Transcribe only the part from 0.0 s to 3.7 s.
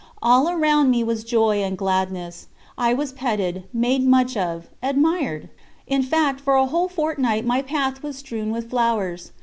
All around me was joy and gladness; I was petted,